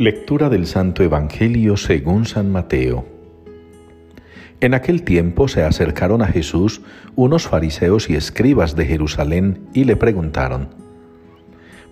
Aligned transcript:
Lectura 0.00 0.48
del 0.48 0.66
Santo 0.66 1.02
Evangelio 1.02 1.76
según 1.76 2.24
San 2.24 2.50
Mateo. 2.50 3.04
En 4.62 4.72
aquel 4.72 5.02
tiempo 5.02 5.46
se 5.46 5.62
acercaron 5.62 6.22
a 6.22 6.26
Jesús 6.26 6.80
unos 7.16 7.46
fariseos 7.46 8.08
y 8.08 8.14
escribas 8.14 8.76
de 8.76 8.86
Jerusalén 8.86 9.68
y 9.74 9.84
le 9.84 9.96
preguntaron, 9.96 10.70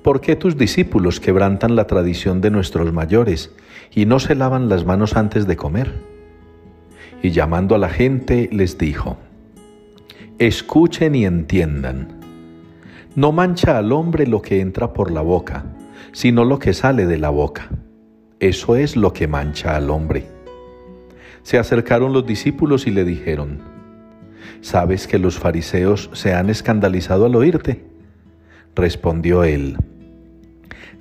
¿por 0.03 0.23
qué 0.23 0.37
tus 0.37 0.57
discípulos 0.57 1.21
quebrantan 1.21 1.77
la 1.77 1.87
tradición 1.87 2.41
de 2.41 2.51
nuestros 2.51 2.95
mayores 2.95 3.55
y 3.95 4.07
no 4.07 4.21
se 4.21 4.35
lavan 4.35 4.71
las 4.71 4.87
manos 4.87 5.15
antes 5.15 5.47
de 5.47 5.57
comer? 5.57 5.93
Y 7.23 7.33
llamando 7.33 7.75
a 7.75 7.79
la 7.79 7.91
gente 7.91 8.49
les 8.51 8.79
dijo, 8.79 9.19
escuchen 10.39 11.15
y 11.15 11.27
entiendan, 11.27 12.21
no 13.15 13.33
mancha 13.33 13.77
al 13.77 13.93
hombre 13.93 14.27
lo 14.27 14.41
que 14.41 14.63
entra 14.63 14.95
por 14.95 15.11
la 15.11 15.21
boca, 15.21 15.67
sino 16.13 16.47
lo 16.47 16.59
que 16.59 16.73
sale 16.73 17.05
de 17.05 17.19
la 17.19 17.29
boca 17.29 17.69
eso 18.41 18.77
es 18.77 18.97
lo 18.97 19.13
que 19.13 19.27
mancha 19.27 19.75
al 19.75 19.91
hombre. 19.91 20.27
Se 21.43 21.59
acercaron 21.59 22.13
los 22.13 22.27
discípulos 22.27 22.87
y 22.87 22.91
le 22.91 23.05
dijeron, 23.05 23.61
¿sabes 24.61 25.09
que 25.09 25.19
los 25.19 25.39
fariseos 25.39 26.11
se 26.13 26.35
han 26.35 26.49
escandalizado 26.51 27.27
al 27.27 27.35
oírte? 27.35 27.85
Respondió 28.77 29.43
él, 29.43 29.77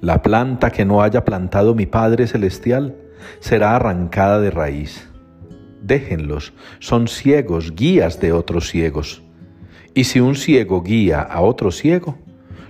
la 0.02 0.22
planta 0.22 0.72
que 0.72 0.86
no 0.86 1.02
haya 1.02 1.26
plantado 1.26 1.76
mi 1.76 1.86
Padre 1.86 2.28
Celestial 2.28 2.96
será 3.40 3.76
arrancada 3.76 4.40
de 4.40 4.52
raíz. 4.52 5.08
Déjenlos, 5.82 6.54
son 6.80 7.08
ciegos, 7.08 7.76
guías 7.76 8.20
de 8.20 8.32
otros 8.32 8.70
ciegos. 8.70 9.24
Y 9.94 10.06
si 10.06 10.20
un 10.20 10.36
ciego 10.36 10.82
guía 10.82 11.22
a 11.22 11.42
otro 11.42 11.72
ciego, 11.72 12.18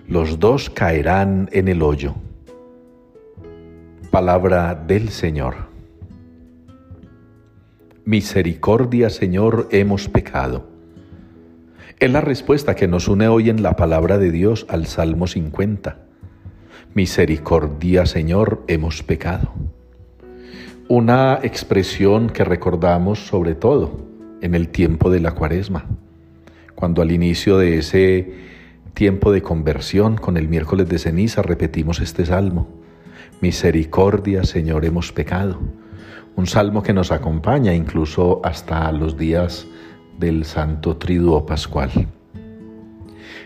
los 0.07 0.40
dos 0.40 0.70
caerán 0.70 1.49
en 1.52 1.68
el 1.68 1.81
hoyo. 1.81 2.15
Palabra 4.18 4.73
del 4.73 5.10
Señor. 5.10 5.54
Misericordia, 8.04 9.12
Señor, 9.12 9.68
hemos 9.70 10.09
pecado. 10.09 10.68
Es 11.99 12.12
la 12.12 12.21
respuesta 12.21 12.74
que 12.74 12.87
nos 12.87 13.07
une 13.07 13.27
hoy 13.27 13.51
en 13.51 13.62
la 13.62 13.76
palabra 13.76 14.18
de 14.18 14.32
Dios 14.32 14.65
al 14.70 14.87
Salmo 14.87 15.27
50. 15.27 15.99
Misericordia, 16.96 18.07
Señor, 18.07 18.63
hemos 18.68 19.04
pecado. 19.04 19.54
Una 20.87 21.37
expresión 21.43 22.31
que 22.31 22.43
recordamos 22.43 23.27
sobre 23.27 23.54
todo 23.54 24.04
en 24.41 24.55
el 24.55 24.70
tiempo 24.70 25.12
de 25.12 25.20
la 25.20 25.34
cuaresma, 25.34 25.85
cuando 26.74 27.04
al 27.04 27.12
inicio 27.12 27.59
de 27.59 27.77
ese 27.77 28.34
tiempo 28.96 29.31
de 29.31 29.43
conversión 29.43 30.15
con 30.15 30.37
el 30.37 30.48
miércoles 30.48 30.90
de 30.90 30.98
ceniza 30.98 31.43
repetimos 31.43 31.99
este 31.99 32.26
salmo 32.26 32.77
Misericordia, 33.40 34.43
Señor, 34.43 34.84
hemos 34.84 35.12
pecado. 35.12 35.60
Un 36.35 36.48
salmo 36.48 36.82
que 36.82 36.91
nos 36.91 37.12
acompaña 37.12 37.71
incluso 37.76 38.41
hasta 38.43 38.91
los 38.91 39.16
días 39.16 39.68
del 40.18 40.43
Santo 40.43 40.98
Triduo 40.98 41.46
Pascual. 41.46 41.91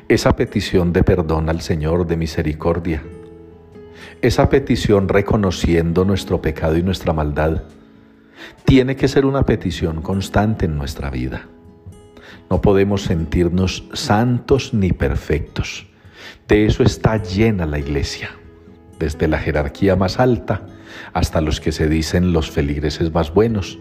Esa 0.07 0.33
petición 0.37 0.93
de 0.93 1.03
perdón 1.03 1.49
al 1.49 1.59
Señor 1.59 2.07
de 2.07 2.15
misericordia, 2.15 3.03
esa 4.21 4.47
petición 4.47 5.09
reconociendo 5.09 6.05
nuestro 6.05 6.41
pecado 6.41 6.77
y 6.77 6.83
nuestra 6.83 7.11
maldad, 7.11 7.63
tiene 8.63 8.95
que 8.95 9.09
ser 9.09 9.25
una 9.25 9.43
petición 9.43 10.01
constante 10.01 10.67
en 10.67 10.77
nuestra 10.77 11.09
vida. 11.09 11.49
No 12.49 12.61
podemos 12.61 13.01
sentirnos 13.01 13.83
santos 13.91 14.73
ni 14.73 14.93
perfectos. 14.93 15.85
De 16.47 16.65
eso 16.65 16.81
está 16.81 17.21
llena 17.21 17.65
la 17.65 17.77
iglesia 17.77 18.29
desde 19.01 19.27
la 19.27 19.39
jerarquía 19.39 19.95
más 19.95 20.19
alta 20.19 20.61
hasta 21.11 21.41
los 21.41 21.59
que 21.59 21.71
se 21.71 21.89
dicen 21.89 22.33
los 22.33 22.51
feligreses 22.51 23.11
más 23.11 23.33
buenos, 23.33 23.79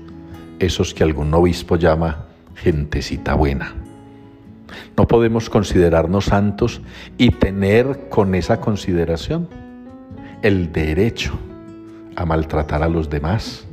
esos 0.58 0.94
que 0.94 1.04
algún 1.04 1.32
obispo 1.34 1.76
llama 1.76 2.24
gentecita 2.54 3.34
buena. 3.34 3.74
No 4.96 5.06
podemos 5.06 5.50
considerarnos 5.50 6.24
santos 6.26 6.80
y 7.18 7.32
tener 7.32 8.08
con 8.08 8.34
esa 8.34 8.60
consideración 8.60 9.46
el 10.40 10.72
derecho 10.72 11.38
a 12.16 12.24
maltratar 12.24 12.82
a 12.82 12.88
los 12.88 13.10
demás, 13.10 13.66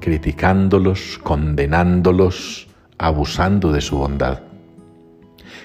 criticándolos, 0.00 1.20
condenándolos, 1.22 2.66
abusando 2.98 3.70
de 3.70 3.80
su 3.80 3.96
bondad. 3.96 4.40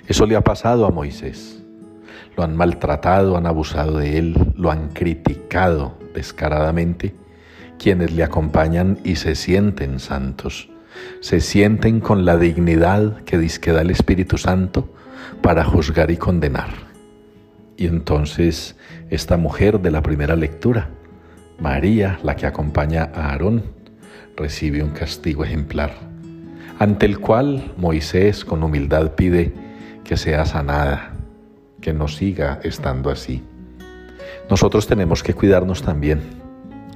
Eso 0.08 0.28
le 0.28 0.36
ha 0.36 0.42
pasado 0.42 0.86
a 0.86 0.92
Moisés 0.92 1.65
lo 2.36 2.44
han 2.44 2.56
maltratado, 2.56 3.38
han 3.38 3.46
abusado 3.46 3.98
de 3.98 4.18
él, 4.18 4.54
lo 4.56 4.72
han 4.72 4.90
criticado 4.90 5.98
descaradamente, 6.14 7.16
quienes 7.78 8.12
le 8.12 8.24
acompañan 8.24 9.00
y 9.04 9.16
se 9.16 9.36
sienten 9.36 10.00
santos, 10.00 10.70
se 11.20 11.42
sienten 11.42 12.00
con 12.00 12.26
la 12.26 12.38
dignidad 12.38 13.24
que 13.24 13.46
que 13.62 13.72
da 13.72 13.82
el 13.82 13.92
Espíritu 13.92 14.38
Santo 14.38 14.90
para 15.42 15.64
juzgar 15.64 16.12
y 16.12 16.18
condenar. 16.18 16.70
Y 17.78 17.88
entonces 17.88 18.76
esta 19.10 19.38
mujer 19.38 19.82
de 19.82 19.92
la 19.92 20.02
primera 20.02 20.36
lectura, 20.36 20.90
María, 21.60 22.20
la 22.24 22.36
que 22.36 22.46
acompaña 22.46 23.10
a 23.14 23.32
Aarón, 23.32 23.64
recibe 24.36 24.84
un 24.84 24.92
castigo 24.92 25.44
ejemplar, 25.44 25.92
ante 26.80 27.06
el 27.06 27.20
cual 27.20 27.74
Moisés 27.78 28.44
con 28.44 28.64
humildad 28.64 29.12
pide 29.12 29.54
que 30.04 30.18
sea 30.18 30.46
sanada, 30.46 31.14
que 31.86 31.94
no 31.94 32.08
siga 32.08 32.60
estando 32.64 33.12
así. 33.12 33.44
Nosotros 34.50 34.88
tenemos 34.88 35.22
que 35.22 35.36
cuidarnos 35.36 35.84
también 35.84 36.20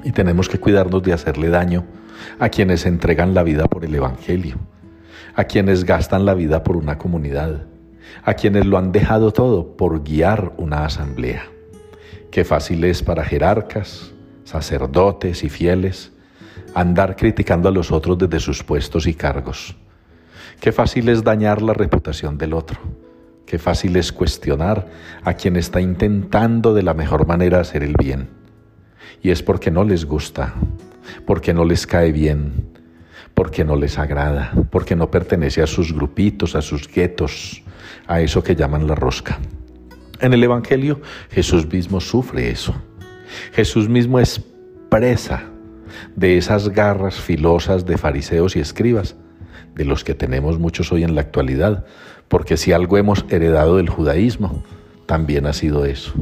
y 0.04 0.12
tenemos 0.14 0.50
que 0.50 0.60
cuidarnos 0.60 1.04
de 1.04 1.14
hacerle 1.14 1.50
daño 1.50 1.86
a 2.40 2.50
quienes 2.50 2.88
entregan 2.88 3.36
la 3.36 3.44
vida 3.44 3.68
por 3.68 3.86
el 3.86 3.94
Evangelio, 3.94 4.56
a 5.36 5.44
quienes 5.44 5.84
gastan 5.84 6.26
la 6.26 6.34
vida 6.34 6.64
por 6.64 6.76
una 6.76 6.98
comunidad, 6.98 7.68
a 8.24 8.34
quienes 8.34 8.66
lo 8.66 8.80
han 8.80 8.92
dejado 8.92 9.32
todo 9.32 9.78
por 9.78 10.04
guiar 10.04 10.54
una 10.58 10.86
asamblea. 10.86 11.44
Qué 12.32 12.44
fácil 12.44 12.84
es 12.84 13.04
para 13.04 13.24
jerarcas, 13.24 14.12
sacerdotes 14.44 15.44
y 15.44 15.50
fieles 15.50 16.14
andar 16.74 17.16
criticando 17.16 17.70
a 17.70 17.72
los 17.72 17.92
otros 17.92 18.18
desde 18.18 18.40
sus 18.40 18.64
puestos 18.64 19.06
y 19.06 19.14
cargos. 19.14 19.76
Qué 20.60 20.72
fácil 20.72 21.10
es 21.10 21.24
dañar 21.24 21.62
la 21.62 21.76
reputación 21.76 22.40
del 22.40 22.54
otro 22.54 22.80
Qué 23.50 23.58
fácil 23.58 23.96
es 23.96 24.12
cuestionar 24.12 24.88
a 25.24 25.34
quien 25.34 25.56
está 25.56 25.82
intentando 25.82 26.76
de 26.76 26.84
la 26.84 26.94
mejor 26.94 27.26
manera 27.26 27.60
hacer 27.60 27.82
el 27.82 27.96
bien. 27.98 28.30
Y 29.24 29.32
es 29.32 29.42
porque 29.42 29.72
no 29.72 29.84
les 29.84 30.06
gusta, 30.06 30.54
porque 31.26 31.52
no 31.52 31.66
les 31.66 31.88
cae 31.88 32.12
bien, 32.12 32.70
porque 33.34 33.66
no 33.66 33.76
les 33.76 33.98
agrada, 33.98 34.54
porque 34.70 34.96
no 34.96 35.10
pertenece 35.10 35.64
a 35.64 35.68
sus 35.68 35.96
grupitos, 35.96 36.54
a 36.54 36.62
sus 36.62 36.88
guetos, 36.88 37.64
a 38.06 38.22
eso 38.22 38.44
que 38.44 38.56
llaman 38.56 38.86
la 38.86 38.94
rosca. 38.94 39.40
En 40.22 40.32
el 40.34 40.44
Evangelio 40.44 41.02
Jesús 41.32 41.66
mismo 41.66 42.00
sufre 42.02 42.52
eso. 42.52 42.76
Jesús 43.54 43.90
mismo 43.90 44.20
es 44.20 44.46
presa 44.92 45.46
de 46.16 46.38
esas 46.38 46.70
garras 46.70 47.16
filosas 47.16 47.84
de 47.84 47.98
fariseos 47.98 48.56
y 48.56 48.60
escribas, 48.60 49.16
de 49.80 49.86
los 49.86 50.04
que 50.04 50.14
tenemos 50.14 50.60
muchos 50.60 50.92
hoy 50.92 51.06
en 51.06 51.16
la 51.16 51.22
actualidad, 51.22 51.86
porque 52.28 52.58
si 52.58 52.74
algo 52.74 52.98
hemos 52.98 53.24
heredado 53.30 53.78
del 53.78 53.88
judaísmo, 53.88 54.62
también 55.06 55.46
ha 55.46 55.54
sido 55.54 55.86
eso. 55.86 56.14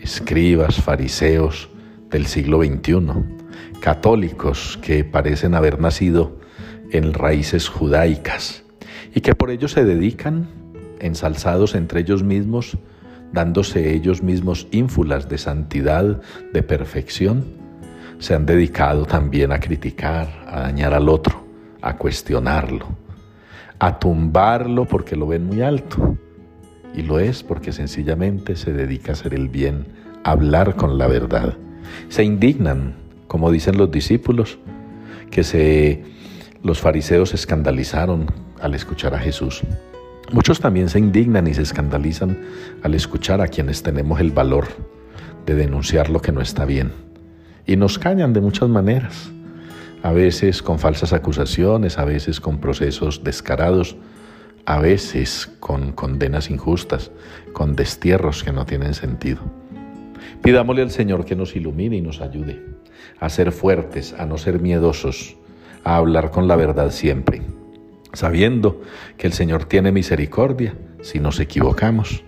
Escribas, 0.00 0.82
fariseos 0.82 1.68
del 2.10 2.26
siglo 2.26 2.60
XXI, 2.60 3.06
católicos 3.80 4.80
que 4.82 5.04
parecen 5.04 5.54
haber 5.54 5.78
nacido 5.78 6.40
en 6.90 7.14
raíces 7.14 7.68
judaicas 7.68 8.64
y 9.14 9.20
que 9.20 9.36
por 9.36 9.52
ello 9.52 9.68
se 9.68 9.84
dedican, 9.84 10.48
ensalzados 10.98 11.76
entre 11.76 12.00
ellos 12.00 12.24
mismos, 12.24 12.78
dándose 13.32 13.94
ellos 13.94 14.24
mismos 14.24 14.66
ínfulas 14.72 15.28
de 15.28 15.38
santidad, 15.38 16.20
de 16.52 16.62
perfección, 16.64 17.44
se 18.18 18.34
han 18.34 18.44
dedicado 18.44 19.04
también 19.06 19.52
a 19.52 19.60
criticar, 19.60 20.44
a 20.48 20.62
dañar 20.62 20.94
al 20.94 21.08
otro, 21.08 21.41
a 21.82 21.96
cuestionarlo 21.96 23.02
a 23.82 23.98
tumbarlo 23.98 24.84
porque 24.84 25.16
lo 25.16 25.26
ven 25.26 25.44
muy 25.44 25.60
alto. 25.60 26.16
Y 26.94 27.02
lo 27.02 27.18
es 27.18 27.42
porque 27.42 27.72
sencillamente 27.72 28.54
se 28.54 28.72
dedica 28.72 29.10
a 29.10 29.14
hacer 29.14 29.34
el 29.34 29.48
bien, 29.48 29.86
a 30.22 30.30
hablar 30.30 30.76
con 30.76 30.98
la 30.98 31.08
verdad. 31.08 31.56
Se 32.08 32.22
indignan, 32.22 32.94
como 33.26 33.50
dicen 33.50 33.76
los 33.76 33.90
discípulos, 33.90 34.58
que 35.32 35.42
se, 35.42 36.04
los 36.62 36.80
fariseos 36.80 37.30
se 37.30 37.36
escandalizaron 37.36 38.26
al 38.60 38.74
escuchar 38.74 39.16
a 39.16 39.18
Jesús. 39.18 39.62
Muchos 40.30 40.60
también 40.60 40.88
se 40.88 41.00
indignan 41.00 41.48
y 41.48 41.54
se 41.54 41.62
escandalizan 41.62 42.38
al 42.84 42.94
escuchar 42.94 43.40
a 43.40 43.48
quienes 43.48 43.82
tenemos 43.82 44.20
el 44.20 44.30
valor 44.30 44.68
de 45.44 45.56
denunciar 45.56 46.08
lo 46.08 46.22
que 46.22 46.30
no 46.30 46.40
está 46.40 46.66
bien. 46.66 46.92
Y 47.66 47.74
nos 47.74 47.98
cañan 47.98 48.32
de 48.32 48.42
muchas 48.42 48.68
maneras 48.68 49.32
a 50.02 50.12
veces 50.12 50.62
con 50.62 50.78
falsas 50.78 51.12
acusaciones, 51.12 51.98
a 51.98 52.04
veces 52.04 52.40
con 52.40 52.58
procesos 52.58 53.22
descarados, 53.22 53.96
a 54.66 54.80
veces 54.80 55.50
con 55.60 55.92
condenas 55.92 56.50
injustas, 56.50 57.10
con 57.52 57.76
destierros 57.76 58.42
que 58.42 58.52
no 58.52 58.66
tienen 58.66 58.94
sentido. 58.94 59.40
Pidámosle 60.42 60.82
al 60.82 60.90
Señor 60.90 61.24
que 61.24 61.36
nos 61.36 61.54
ilumine 61.54 61.96
y 61.96 62.00
nos 62.00 62.20
ayude 62.20 62.60
a 63.20 63.28
ser 63.28 63.52
fuertes, 63.52 64.14
a 64.18 64.26
no 64.26 64.38
ser 64.38 64.60
miedosos, 64.60 65.36
a 65.84 65.96
hablar 65.96 66.30
con 66.30 66.48
la 66.48 66.56
verdad 66.56 66.90
siempre, 66.90 67.42
sabiendo 68.12 68.82
que 69.16 69.28
el 69.28 69.32
Señor 69.32 69.64
tiene 69.64 69.92
misericordia 69.92 70.74
si 71.00 71.20
nos 71.20 71.38
equivocamos 71.38 72.24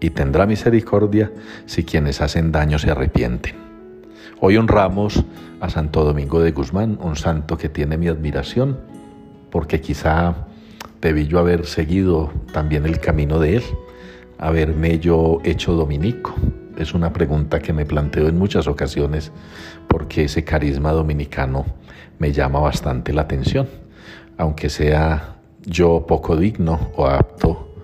y 0.00 0.10
tendrá 0.10 0.46
misericordia 0.46 1.32
si 1.66 1.84
quienes 1.84 2.20
hacen 2.20 2.52
daño 2.52 2.78
se 2.78 2.90
arrepienten. 2.90 3.63
Hoy 4.40 4.56
honramos 4.56 5.24
a 5.60 5.68
Santo 5.70 6.04
Domingo 6.04 6.40
de 6.40 6.52
Guzmán, 6.52 6.98
un 7.00 7.16
santo 7.16 7.56
que 7.56 7.68
tiene 7.68 7.96
mi 7.96 8.08
admiración, 8.08 8.78
porque 9.50 9.80
quizá 9.80 10.34
debí 11.00 11.26
yo 11.26 11.38
haber 11.38 11.66
seguido 11.66 12.32
también 12.52 12.86
el 12.86 13.00
camino 13.00 13.38
de 13.38 13.56
él, 13.56 13.62
haberme 14.38 14.98
yo 14.98 15.40
hecho 15.44 15.74
dominico. 15.74 16.34
Es 16.76 16.94
una 16.94 17.12
pregunta 17.12 17.60
que 17.60 17.72
me 17.72 17.86
planteo 17.86 18.28
en 18.28 18.38
muchas 18.38 18.66
ocasiones 18.66 19.30
porque 19.88 20.24
ese 20.24 20.44
carisma 20.44 20.92
dominicano 20.92 21.64
me 22.18 22.32
llama 22.32 22.58
bastante 22.58 23.12
la 23.12 23.22
atención, 23.22 23.68
aunque 24.38 24.68
sea 24.68 25.36
yo 25.64 26.04
poco 26.06 26.36
digno 26.36 26.90
o 26.96 27.06
apto 27.06 27.74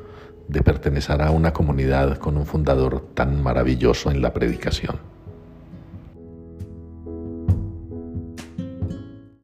de 0.49 0.63
pertenecer 0.63 1.23
a 1.23 1.31
una 1.31 1.53
comunidad 1.53 2.19
con 2.19 2.37
un 2.37 2.47
fundador 2.47 3.13
tan 3.15 3.43
maravilloso 3.43 4.11
en 4.11 4.21
la 4.21 4.33
predicación. 4.33 4.97